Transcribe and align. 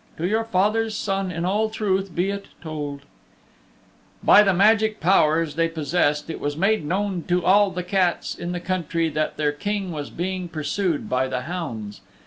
"To 0.17 0.27
your 0.27 0.45
father's 0.45 0.97
Son 0.97 1.29
in 1.31 1.45
all 1.45 1.69
truth 1.69 2.15
be 2.15 2.31
it 2.31 2.47
told" 2.59 3.01
By 4.31 4.41
the 4.41 4.51
magic 4.51 4.99
powers 4.99 5.53
they 5.53 5.67
possessed 5.67 6.27
it 6.27 6.39
was 6.39 6.57
made 6.57 6.83
known 6.83 7.23
to 7.27 7.45
all 7.45 7.69
the 7.69 7.83
cats 7.83 8.33
in 8.33 8.51
the 8.51 8.59
country 8.59 9.09
that 9.09 9.37
their 9.37 9.51
King 9.51 9.91
was 9.91 10.09
being 10.09 10.47
pursued 10.47 11.07
by 11.07 11.27
the 11.27 11.41
hounds. 11.41 12.01